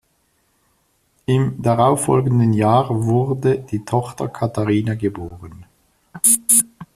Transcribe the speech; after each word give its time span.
Im 1.27 1.61
darauf 1.61 2.05
folgenden 2.05 2.53
Jahr 2.53 2.89
wurde 2.89 3.59
die 3.59 3.85
Tochter 3.85 4.29
Katharina 4.29 4.95
geboren. 4.95 5.67